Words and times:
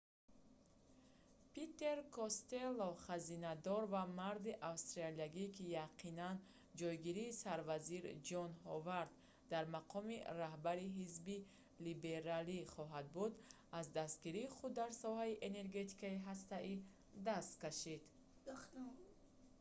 питер 1.53 1.97
костелло 2.15 2.87
хазинадор 3.05 3.83
ва 3.93 4.03
марди 4.19 4.53
австралиягӣ 4.71 5.45
ки 5.55 5.63
яқинан 5.87 6.35
ҷойгири 6.79 7.25
сарвазир 7.43 8.03
ҷон 8.27 8.51
ҳовард 8.65 9.11
дар 9.51 9.63
мақоми 9.75 10.17
раҳбари 10.41 10.87
ҳизби 10.99 11.37
либералӣ 11.85 12.59
хоҳад 12.73 13.05
буд 13.15 13.33
аз 13.79 13.85
дастгирии 13.99 14.51
худ 14.55 14.71
дар 14.79 14.91
соҳаи 15.03 15.39
энергетикаи 15.49 16.23
ҳастаӣ 16.27 16.73
даст 17.27 17.51
кашид 17.63 18.01